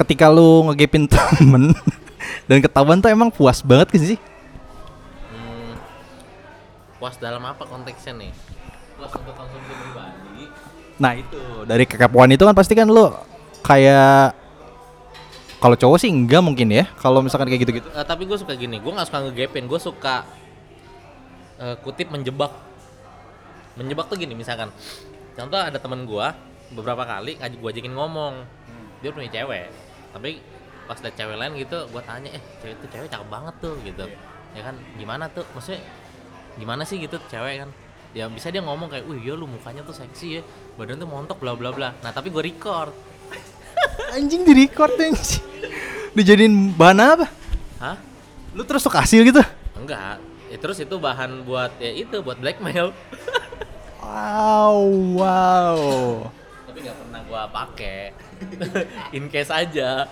ketika 0.00 0.32
lu 0.32 0.64
ngegepin 0.72 1.04
temen 1.12 1.76
dan 2.48 2.64
ketahuan 2.64 3.04
tuh 3.04 3.12
emang 3.12 3.28
puas 3.28 3.60
banget 3.60 3.92
gak 3.92 4.16
sih? 4.16 4.18
Hmm, 5.28 5.76
puas 6.96 7.20
dalam 7.20 7.44
apa 7.44 7.68
konteksnya 7.68 8.16
nih 8.16 8.32
puas 8.96 9.12
untuk 9.12 9.36
konsumsi 9.36 9.72
pribadi 9.76 10.48
Nah 10.96 11.20
itu 11.20 11.68
dari 11.68 11.84
kekepoan 11.84 12.32
itu 12.32 12.48
kan 12.48 12.56
pasti 12.56 12.72
kan 12.72 12.88
lu 12.88 13.12
kayak 13.60 14.32
kalau 15.60 15.76
cowok 15.76 16.00
sih 16.00 16.08
enggak 16.08 16.40
mungkin 16.40 16.72
ya. 16.72 16.88
Kalau 16.96 17.20
misalkan 17.20 17.52
kayak 17.52 17.68
gitu-gitu. 17.68 17.92
Eh, 17.92 18.06
tapi 18.08 18.24
gue 18.24 18.40
suka 18.40 18.56
gini 18.56 18.80
gue 18.80 18.88
nggak 18.88 19.04
suka 19.04 19.20
ngegepin 19.28 19.68
gue 19.68 19.80
suka 19.84 20.24
eh, 21.60 21.76
kutip 21.84 22.08
menjebak 22.08 22.56
menjebak 23.76 24.08
tuh 24.08 24.16
gini 24.16 24.32
misalkan 24.32 24.72
contoh 25.32 25.60
ada 25.60 25.78
temen 25.80 26.04
gue 26.04 26.26
beberapa 26.72 27.04
kali 27.04 27.36
ngajak 27.40 27.58
gue 27.60 27.70
ajakin 27.76 27.94
ngomong. 27.94 28.34
Dia 29.02 29.10
punya 29.10 29.28
cewek 29.32 29.66
tapi 30.12 30.44
pas 30.84 30.98
liat 31.00 31.14
cewek 31.16 31.36
lain 31.40 31.52
gitu 31.56 31.78
gue 31.88 32.02
tanya 32.04 32.28
eh 32.36 32.42
cewek 32.60 32.76
itu 32.76 32.86
cewek 32.92 33.08
cakep 33.08 33.28
banget 33.28 33.54
tuh 33.60 33.74
gitu. 33.84 34.04
Ya 34.52 34.62
kan 34.64 34.76
gimana 35.00 35.28
tuh? 35.32 35.44
Maksudnya 35.56 35.80
gimana 36.60 36.82
sih 36.84 37.00
gitu 37.00 37.16
cewek 37.32 37.66
kan? 37.66 37.70
Ya 38.12 38.28
bisa 38.28 38.52
dia 38.52 38.60
ngomong 38.60 38.92
kayak 38.92 39.08
wih 39.08 39.24
ya 39.24 39.32
lu 39.32 39.48
mukanya 39.48 39.80
tuh 39.88 39.96
seksi 39.96 40.40
ya 40.40 40.42
badan 40.76 41.00
tuh 41.00 41.08
montok 41.08 41.40
bla 41.40 41.56
bla 41.56 41.72
bla. 41.72 41.96
Nah 42.04 42.12
tapi 42.12 42.28
gue 42.28 42.42
record. 42.44 42.92
Anjing 44.16 44.44
di 44.44 44.52
record 44.52 44.92
anjing. 45.00 45.40
Dijadiin 46.12 46.76
bahan 46.76 47.00
apa? 47.00 47.26
hah? 47.80 47.96
Lu 48.52 48.62
terus 48.68 48.84
suka 48.84 49.00
hasil 49.00 49.24
gitu? 49.24 49.40
enggak. 49.72 50.20
Ya, 50.52 50.60
terus 50.60 50.76
itu 50.84 51.00
bahan 51.00 51.48
buat 51.48 51.72
ya 51.80 51.88
itu 51.96 52.20
buat 52.20 52.36
blackmail 52.36 52.92
Wow, 54.02 54.82
wow. 55.14 55.78
tapi 56.66 56.78
nggak 56.82 56.96
pernah 56.98 57.20
gua 57.22 57.42
pakai 57.46 58.10
in 59.16 59.30
case 59.30 59.48
aja 59.48 60.10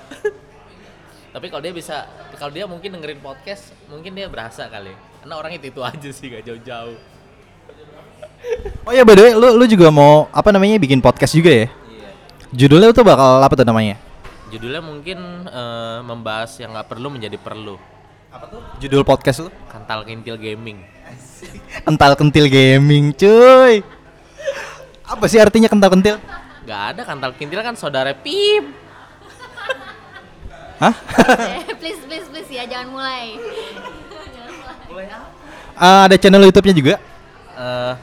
tapi 1.31 1.47
kalau 1.47 1.59
dia 1.59 1.75
bisa 1.75 2.07
kalau 2.35 2.51
dia 2.51 2.67
mungkin 2.67 2.95
dengerin 2.95 3.19
podcast 3.19 3.75
mungkin 3.87 4.15
dia 4.15 4.27
berasa 4.27 4.67
kali 4.67 4.95
karena 5.21 5.35
orang 5.35 5.53
itu 5.53 5.69
itu 5.69 5.81
aja 5.81 6.09
sih 6.11 6.27
gak 6.29 6.45
jauh-jauh 6.45 6.99
Oh 8.89 8.93
ya 8.97 9.05
by 9.05 9.13
the 9.13 9.23
way, 9.23 9.33
lu 9.37 9.53
lu 9.53 9.65
juga 9.69 9.93
mau 9.93 10.25
apa 10.33 10.49
namanya 10.49 10.81
bikin 10.81 11.05
podcast 11.05 11.37
juga 11.37 11.53
ya? 11.53 11.67
iya 11.93 12.09
Judulnya 12.51 12.89
tuh 12.91 13.05
bakal 13.05 13.37
apa 13.37 13.53
tuh 13.53 13.69
namanya? 13.69 14.01
judulnya 14.49 14.81
mungkin 14.81 15.19
eh, 15.45 15.99
membahas 16.03 16.57
yang 16.59 16.73
nggak 16.73 16.89
perlu 16.89 17.13
menjadi 17.13 17.37
perlu 17.37 17.77
Apa 18.33 18.47
tuh? 18.49 18.61
Judul 18.81 19.05
podcast 19.05 19.45
lu? 19.45 19.51
kantal 19.69 20.03
kintil 20.03 20.41
gaming 20.41 20.81
Kental 21.87 22.13
kentil 22.19 22.47
gaming, 22.47 23.15
cuy. 23.17 23.83
Apa 25.07 25.25
sih 25.27 25.43
artinya 25.43 25.67
kental 25.67 25.91
kentil? 25.91 26.17
nggak 26.61 26.83
ada 26.95 27.03
kantal 27.03 27.35
kintil 27.35 27.67
kan 27.67 27.75
saudara 27.75 28.15
pip 28.15 28.63
Hah? 30.83 30.95
Eh, 31.67 31.75
please 31.83 31.99
please 32.07 32.31
please 32.31 32.47
ya 32.47 32.63
jangan 32.63 32.95
mulai 32.95 33.35
mulai. 34.87 35.11
Ah, 35.75 36.07
ada 36.07 36.15
channel 36.15 36.47
YouTube-nya 36.47 36.75
juga. 36.77 36.95
Eh, 37.59 37.95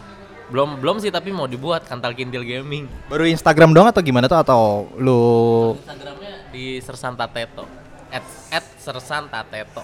belum 0.52 0.80
belum 0.80 0.98
sih 1.04 1.12
tapi 1.12 1.32
mau 1.32 1.48
dibuat 1.48 1.84
kantal 1.84 2.16
kintil 2.16 2.44
gaming 2.44 2.88
Baru 3.12 3.28
Instagram 3.28 3.76
doang 3.76 3.92
atau 3.92 4.00
gimana 4.00 4.32
tuh 4.32 4.40
atau 4.40 4.88
lu 4.96 5.76
Instagramnya 5.76 6.48
di 6.56 6.80
Sersanta 6.80 7.28
Teto 7.28 7.68
at, 8.08 8.24
at 8.52 8.66
Sersanta 8.80 9.44
Teto 9.44 9.84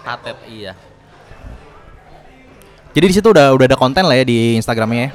Tatet 0.00 0.38
iya 0.48 0.72
Jadi 2.94 3.04
di 3.10 3.14
situ 3.14 3.26
udah 3.26 3.50
udah 3.52 3.66
ada 3.66 3.74
konten 3.74 4.06
lah 4.06 4.14
ya 4.14 4.22
di 4.22 4.54
Instagramnya 4.54 5.10
ya. 5.10 5.12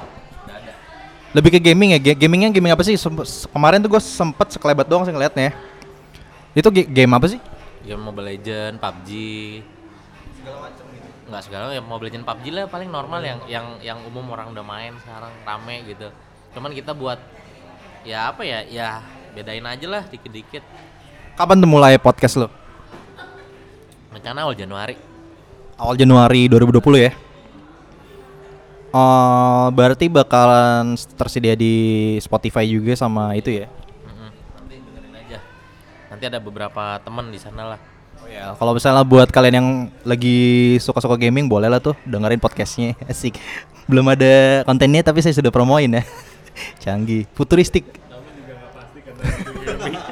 Lebih 1.32 1.56
ke 1.56 1.60
gaming 1.62 1.96
ya. 1.96 2.00
Ga- 2.02 2.18
Gamingnya 2.18 2.52
gaming 2.52 2.74
apa 2.76 2.84
sih? 2.84 3.00
Kemarin 3.54 3.80
tuh 3.80 3.88
gue 3.88 4.02
sempet 4.04 4.52
sekelebat 4.52 4.90
doang 4.90 5.08
sih 5.08 5.14
ngeliatnya. 5.16 5.56
Itu 6.52 6.68
ga- 6.74 6.90
game 6.90 7.14
apa 7.16 7.32
sih? 7.32 7.40
Game 7.86 8.02
Mobile 8.04 8.36
Legend, 8.36 8.82
PUBG. 8.82 9.10
Enggak 11.30 11.44
segala 11.46 11.70
ya 11.72 11.80
Mobile 11.80 12.10
Legend 12.12 12.26
PUBG 12.26 12.46
lah 12.52 12.66
paling 12.66 12.90
normal 12.90 13.22
yang 13.22 13.40
yang 13.46 13.66
yang 13.80 13.98
umum 14.04 14.26
orang 14.34 14.50
udah 14.52 14.66
main 14.66 14.98
sekarang 15.00 15.32
rame 15.46 15.76
gitu. 15.88 16.10
Cuman 16.58 16.74
kita 16.74 16.92
buat 16.92 17.22
ya 18.02 18.34
apa 18.34 18.42
ya? 18.44 18.66
Ya 18.66 18.90
bedain 19.32 19.64
aja 19.64 19.86
lah 19.88 20.04
dikit-dikit. 20.10 20.66
Kapan 21.38 21.62
tuh 21.62 21.70
mulai 21.70 21.96
podcast 22.02 22.36
lo? 22.36 22.50
Rencana 24.10 24.44
awal 24.44 24.58
Januari. 24.58 24.98
Awal 25.78 25.96
Januari 25.96 26.50
2020 26.50 26.98
ya. 27.00 27.14
Eh 28.90 29.68
berarti 29.78 30.10
bakalan 30.10 30.98
tersedia 31.14 31.54
di 31.54 32.18
Spotify 32.18 32.66
juga 32.66 32.98
sama 32.98 33.38
itu 33.38 33.54
ya. 33.54 33.70
Nanti 34.58 34.82
dengerin 34.82 35.14
aja. 35.14 35.38
Nanti 36.10 36.24
ada 36.26 36.40
beberapa 36.42 36.98
teman 37.06 37.30
di 37.30 37.38
sana 37.38 37.76
lah. 37.76 37.80
Oh 38.20 38.28
ya, 38.28 38.58
kalau 38.58 38.74
misalnya 38.76 39.06
buat 39.06 39.30
kalian 39.30 39.56
yang 39.56 39.70
lagi 40.04 40.76
suka-suka 40.82 41.16
gaming 41.16 41.48
boleh 41.48 41.70
lah 41.70 41.78
tuh 41.80 41.94
dengerin 42.04 42.42
podcastnya 42.42 42.98
asik. 43.12 43.38
Belum 43.86 44.06
ada 44.10 44.66
kontennya 44.66 45.06
tapi 45.06 45.22
saya 45.22 45.38
sudah 45.38 45.54
promoin 45.54 46.02
ya. 46.02 46.04
Canggih, 46.84 47.30
futuristik. 47.38 47.86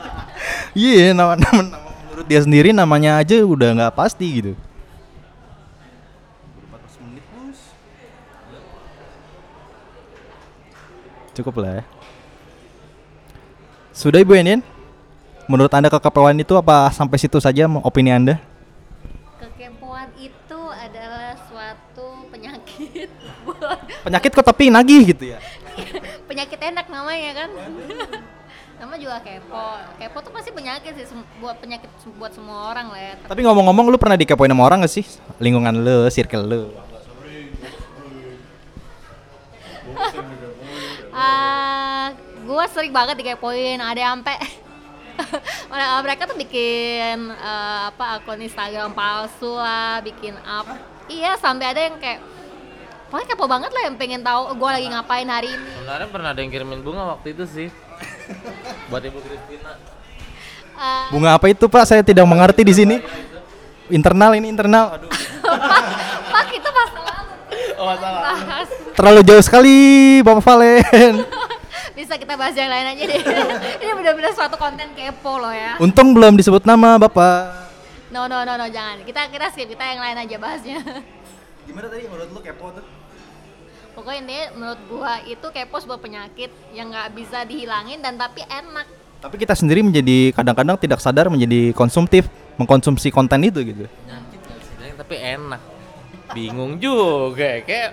Iya, 0.77 1.10
nama, 1.10 1.34
nama, 1.34 1.74
nama 1.74 1.89
menurut 2.17 2.29
dia 2.29 2.41
sendiri 2.41 2.69
namanya 2.69 3.17
aja 3.17 3.41
udah 3.41 3.77
nggak 3.77 3.93
pasti 3.98 4.25
gitu. 4.41 4.53
Cukup 11.38 11.62
lah 11.62 11.82
ya. 11.82 11.84
Sudah 13.94 14.17
Ibu 14.17 14.34
Enin? 14.34 14.65
Menurut 15.46 15.70
Anda 15.72 15.88
kekepoan 15.88 16.41
itu 16.41 16.58
apa 16.58 16.89
sampai 16.91 17.22
situ 17.22 17.38
saja 17.38 17.70
opini 17.86 18.10
Anda? 18.12 18.41
kekepoan 19.38 20.10
itu 20.17 20.62
adalah 20.74 21.38
suatu 21.46 22.25
penyakit 22.34 23.10
Penyakit 24.01 24.32
kok 24.34 24.46
tapi 24.46 24.74
nagih 24.74 25.13
gitu 25.13 25.24
ya. 25.34 25.39
penyakit 26.25 26.58
enak 26.58 26.89
namanya 26.89 27.46
kan 27.46 27.50
nama 28.77 28.94
juga 28.98 29.22
kepo 29.22 29.65
kepo 29.98 30.17
tuh 30.25 30.34
pasti 30.34 30.50
penyakit 30.53 30.94
sih 30.94 31.06
buat 31.41 31.58
penyakit 31.62 31.89
buat 32.17 32.34
semua 32.34 32.74
orang 32.74 32.89
lah 32.94 33.01
ya 33.01 33.13
Tapi 33.29 33.41
ngomong-ngomong 33.46 33.94
lu 33.94 33.98
pernah 34.01 34.17
dikepoin 34.17 34.50
sama 34.50 34.65
orang 34.65 34.86
gak 34.86 34.94
sih? 34.94 35.06
Lingkungan 35.38 35.74
lu, 35.86 36.10
circle 36.10 36.46
lu. 36.46 36.62
Ah, 41.17 42.13
gua 42.45 42.69
sering 42.69 42.93
banget 42.93 43.17
dikepoin 43.17 43.81
ada 43.81 43.97
yang 43.97 44.21
sampai 44.21 44.38
Mana- 45.74 46.05
mereka 46.05 46.29
tuh 46.29 46.38
bikin 46.38 47.17
eh, 47.33 47.79
apa 47.89 48.21
akun 48.21 48.38
Instagram 48.38 48.93
palsu 48.93 49.50
lah 49.50 49.97
bikin 50.00 50.38
apa 50.39 50.77
iya 51.09 51.33
sampai 51.36 51.74
ada 51.74 51.81
yang 51.81 51.97
kayak 51.97 52.21
pokoknya 53.09 53.27
kepo 53.27 53.50
banget 53.50 53.74
lah 53.74 53.81
yang 53.81 53.97
pengen 53.97 54.21
tahu 54.21 54.53
gue 54.53 54.69
lagi 54.69 54.88
ngapain 54.88 55.25
hari 55.25 55.50
ini 55.50 55.69
Sebenarnya 55.74 56.07
pernah 56.07 56.29
ada 56.29 56.39
yang 56.39 56.51
kirimin 56.51 56.81
bunga 56.83 57.03
waktu 57.09 57.31
itu 57.31 57.43
sih. 57.47 57.67
Buat 58.91 59.00
Ibu 59.01 59.19
Kristina. 59.24 59.71
Eh, 60.77 61.07
Bunga 61.09 61.33
apa 61.33 61.47
itu 61.47 61.65
Pak? 61.65 61.88
Saya 61.88 62.03
tidak 62.03 62.27
mengerti 62.27 62.62
di 62.62 62.75
sini. 62.75 63.00
Internal 63.88 64.36
ini 64.36 64.51
internal. 64.51 65.00
Aduh. 65.00 65.07
pak 66.27 66.47
itu 66.51 66.69
masa 66.69 67.00
lalu 67.00 67.33
Salah. 67.96 68.22
bahas 68.36 68.70
Terlalu 68.91 69.20
jauh 69.24 69.44
sekali 69.46 69.75
Bapak 70.22 70.44
Valen. 70.44 71.15
bisa 71.98 72.13
kita 72.13 72.38
bahas 72.38 72.53
yang 72.53 72.70
lain 72.70 72.94
aja 72.94 73.03
deh 73.10 73.22
ini 73.82 73.91
benar-benar 73.98 74.29
suatu 74.29 74.53
konten 74.53 74.86
kepo 74.94 75.41
loh 75.41 75.50
ya 75.50 75.82
Untung 75.82 76.13
belum 76.13 76.38
disebut 76.38 76.62
nama 76.62 77.01
Bapak. 77.01 77.74
no 78.13 78.29
no 78.29 78.46
no 78.46 78.53
no 78.53 78.70
jangan 78.70 79.01
kita 79.01 79.25
kita 79.34 79.50
skip 79.50 79.65
kita 79.65 79.82
yang 79.82 80.00
lain 80.06 80.13
aja 80.13 80.38
bahasnya 80.38 80.77
Gimana 81.65 81.89
tadi 81.89 82.06
menurut 82.06 82.29
lu 82.29 82.39
kepo 82.39 82.70
tuh? 82.70 82.86
pokoknya 83.98 84.20
intinya 84.22 84.46
menurut 84.53 84.82
gua 84.86 85.13
itu 85.25 85.48
kepo 85.50 85.75
sebuah 85.82 85.98
penyakit 85.98 86.53
yang 86.70 86.94
nggak 86.94 87.17
bisa 87.17 87.41
dihilangin 87.50 87.98
dan 87.98 88.13
tapi 88.13 88.46
enak 88.46 88.86
Tapi 89.17 89.36
kita 89.41 89.58
sendiri 89.58 89.82
menjadi 89.82 90.38
kadang-kadang 90.38 90.77
tidak 90.77 91.01
sadar 91.01 91.25
menjadi 91.34 91.74
konsumtif, 91.74 92.29
mengkonsumsi 92.62 93.10
konten 93.10 93.41
itu 93.41 93.65
gitu. 93.65 93.89
Penyakit 93.89 94.39
tapi 95.01 95.15
enak. 95.17 95.62
Bingung 96.29 96.75
juga 96.77 97.62
kayak 97.62 97.91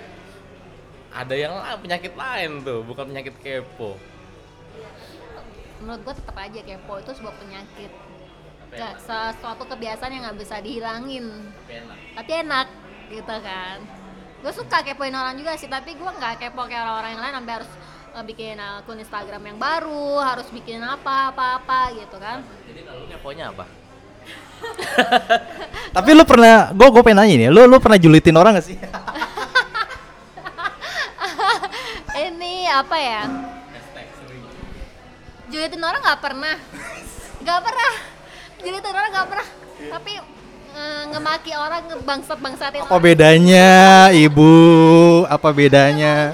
ada 1.11 1.35
yang 1.35 1.55
lain 1.55 1.79
penyakit 1.79 2.12
lain 2.12 2.50
tuh, 2.61 2.83
bukan 2.83 3.05
penyakit 3.07 3.35
kepo. 3.38 3.95
menurut 5.76 6.00
gua 6.00 6.14
tetap 6.17 6.33
aja 6.35 6.61
kepo 6.61 6.95
itu 6.97 7.11
sebuah 7.12 7.35
penyakit 7.37 7.93
enak. 8.73 8.95
sesuatu 8.97 9.62
kebiasaan 9.69 10.11
yang 10.11 10.23
nggak 10.25 10.38
bisa 10.41 10.57
dihilangin 10.59 11.29
Tapi 11.61 11.73
enak. 11.76 11.97
tapi 12.17 12.31
enak 12.41 12.69
gitu 13.12 13.37
kan 13.38 13.79
gue 14.41 14.53
suka 14.53 14.79
kepoin 14.81 15.12
orang 15.12 15.37
juga 15.37 15.53
sih 15.55 15.69
tapi 15.69 15.93
gue 15.93 16.05
nggak 16.11 16.41
kepo 16.41 16.64
kayak 16.64 16.83
orang-orang 16.83 17.11
yang 17.12 17.23
lain 17.23 17.35
sampai 17.37 17.55
harus 17.61 17.71
eh, 18.11 18.25
bikin 18.25 18.57
akun 18.57 18.97
Instagram 18.97 19.43
yang 19.45 19.59
baru 19.61 20.09
harus 20.21 20.49
bikin 20.49 20.81
apa 20.81 21.33
apa 21.33 21.61
apa 21.61 21.81
gitu 21.93 22.17
kan 22.17 22.41
Jadi 22.64 22.81
kalau 22.83 22.99
lu 22.99 23.07
keponya 23.07 23.45
apa? 23.53 23.64
Tapi 25.97 26.11
lu 26.16 26.25
pernah, 26.26 26.75
gue 26.75 26.88
gue 26.90 27.02
pengen 27.04 27.19
nanya 27.23 27.35
nih, 27.47 27.49
lu 27.52 27.69
lu 27.71 27.76
pernah 27.78 27.99
julitin 28.00 28.35
orang 28.35 28.59
gak 28.59 28.66
sih? 28.66 28.76
ini 32.14 32.71
apa 32.71 32.97
ya 32.99 33.23
julitin 35.50 35.83
orang 35.83 36.00
nggak 36.02 36.21
pernah 36.23 36.57
nggak 37.43 37.61
pernah 37.62 37.93
julitin 38.64 38.95
orang 38.95 39.11
nggak 39.12 39.28
pernah 39.28 39.49
tapi 39.85 40.12
eh, 40.75 41.02
ngemaki 41.12 41.52
orang 41.54 41.83
ngebangsat 41.90 42.38
bangsatin 42.40 42.83
Apa 42.87 42.99
bedanya, 42.99 43.71
ibu? 44.11 44.50
Apa 45.28 45.52
bedanya? 45.52 46.33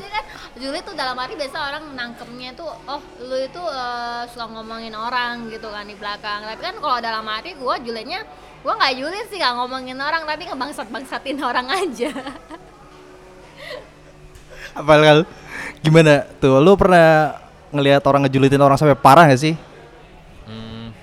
Julid 0.60 0.84
tuh 0.84 0.92
dalam 0.92 1.16
arti 1.16 1.34
biasa 1.40 1.56
orang 1.56 1.84
nangkemnya 1.96 2.52
tuh 2.52 2.68
oh 2.68 3.00
lu 3.24 3.36
itu 3.40 3.62
eh, 3.64 4.22
suka 4.28 4.44
ngomongin 4.44 4.92
orang 4.92 5.48
gitu 5.48 5.72
kan 5.72 5.88
di 5.88 5.96
belakang 5.96 6.44
tapi 6.44 6.60
kan 6.60 6.76
kalau 6.76 7.00
dalam 7.00 7.24
arti 7.24 7.56
gue 7.56 7.74
julidnya 7.80 8.20
gue 8.60 8.72
nggak 8.76 8.94
julid 9.00 9.26
sih 9.32 9.40
nggak 9.40 9.56
ngomongin 9.56 9.96
orang 9.96 10.28
tapi 10.28 10.44
ngebangsat 10.44 10.92
bangsatin 10.92 11.40
orang 11.48 11.64
aja 11.72 12.12
Apa 14.70 14.92
kalau 15.02 15.24
gimana 15.82 16.26
tuh? 16.38 16.62
Lu 16.62 16.78
pernah 16.78 17.38
ngelihat 17.74 18.02
orang 18.06 18.26
ngejulitin 18.26 18.62
orang 18.62 18.78
sampai 18.78 18.94
parah 18.94 19.26
gak 19.26 19.42
sih? 19.42 19.54
Hmm, 20.46 20.94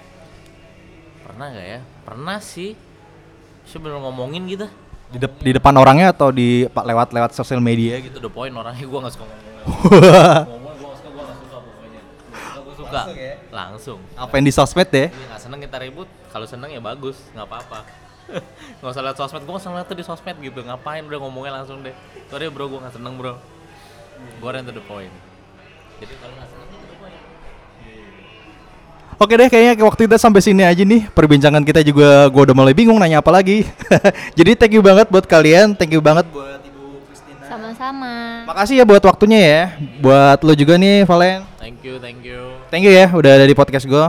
pernah 1.23 1.51
gak 1.51 1.67
ya? 1.67 1.79
Pernah 2.07 2.37
sih. 2.39 2.79
Saya 3.67 3.79
bener 3.83 3.99
ngomongin 3.99 4.47
gitu. 4.47 4.67
Di, 5.11 5.17
dep- 5.19 5.43
di 5.43 5.51
depan 5.55 5.75
orangnya 5.75 6.11
atau 6.15 6.31
di 6.31 6.67
lewat-lewat 6.67 7.35
sosial 7.35 7.59
media 7.59 7.99
gitu? 7.99 8.19
Itu 8.19 8.23
the 8.23 8.31
point 8.31 8.55
orangnya 8.55 8.87
gue 8.87 8.99
gak 9.03 9.13
suka 9.15 9.27
ngomong. 9.27 9.46
Gue 9.67 10.93
suka, 10.95 11.07
gue 11.11 11.23
gak 11.27 11.37
suka 11.43 11.57
pokoknya. 11.59 12.01
Gue 12.63 12.75
suka. 12.75 13.01
Langsung 13.03 13.19
ya? 13.19 13.35
Langsung. 13.51 13.99
Apa 14.15 14.33
yang 14.39 14.45
di 14.47 14.53
sosmed 14.55 14.89
ya? 14.89 15.07
Iya 15.11 15.25
gak 15.35 15.41
seneng 15.43 15.59
kita 15.63 15.77
ribut. 15.83 16.07
Kalau 16.31 16.45
seneng 16.47 16.69
ya 16.71 16.81
bagus, 16.81 17.17
nggak 17.35 17.47
apa-apa. 17.47 17.79
gak 18.83 18.91
usah 18.91 19.03
liat 19.03 19.17
sosmed, 19.19 19.43
gue 19.43 19.53
gak 19.53 19.63
usah 19.63 19.71
liat 19.75 19.87
tuh 19.87 19.97
di 19.97 20.05
sosmed 20.05 20.37
gitu. 20.39 20.59
Ngapain 20.63 21.03
udah 21.03 21.19
ngomongnya 21.19 21.63
langsung 21.63 21.83
deh. 21.83 21.95
Sorry 22.27 22.47
bro, 22.51 22.67
gue 22.67 22.79
gak 22.79 22.95
seneng 22.95 23.15
bro. 23.15 23.35
Gue 24.39 24.47
orang 24.47 24.65
to 24.65 24.73
the 24.73 24.83
point. 24.83 25.11
Jadi 25.99 26.13
kalau 26.19 26.33
gak 26.35 26.49
seneng 26.49 26.67
itu 26.67 26.85
the 26.87 26.97
point. 26.99 27.21
Oke 29.17 29.33
deh, 29.33 29.49
kayaknya 29.49 29.81
waktu 29.81 30.05
kita 30.05 30.17
sampai 30.21 30.45
sini 30.45 30.61
aja 30.61 30.83
nih. 30.85 31.09
Perbincangan 31.09 31.65
kita 31.65 31.81
juga 31.81 32.29
gue 32.29 32.41
udah 32.51 32.53
mulai 32.53 32.77
bingung 32.77 33.01
nanya 33.01 33.17
apa 33.17 33.33
lagi. 33.33 33.65
Jadi 34.37 34.53
thank 34.53 34.77
you 34.77 34.83
banget 34.85 35.09
buat 35.09 35.25
kalian, 35.25 35.73
thank 35.73 35.89
you 35.89 36.03
banget 36.03 36.29
buat 36.29 36.61
Ibu 36.61 37.01
Christina. 37.09 37.41
sama-sama 37.49 38.26
Makasih 38.47 38.79
ya 38.79 38.85
buat 38.87 39.03
waktunya 39.03 39.39
ya. 39.43 39.63
Buat 39.99 40.39
lo 40.47 40.55
juga 40.55 40.79
nih, 40.79 41.03
Valen. 41.03 41.43
Thank 41.59 41.83
you, 41.83 41.99
thank 41.99 42.23
you. 42.23 42.55
Thank 42.71 42.87
you 42.87 42.95
ya 42.95 43.11
udah 43.11 43.43
ada 43.43 43.43
di 43.43 43.51
podcast 43.51 43.83
gue. 43.83 44.05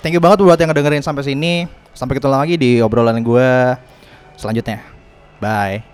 Thank 0.00 0.16
you 0.16 0.24
banget 0.24 0.40
buat 0.40 0.56
yang 0.56 0.72
ngedengerin 0.72 1.04
sampai 1.04 1.20
sini. 1.20 1.68
Sampai 1.92 2.16
ketemu 2.16 2.32
lagi 2.32 2.56
di 2.56 2.80
obrolan 2.80 3.20
gue 3.20 3.76
selanjutnya. 4.40 4.80
Bye. 5.36 5.93